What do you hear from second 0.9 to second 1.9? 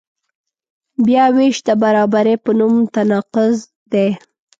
بیاوېش د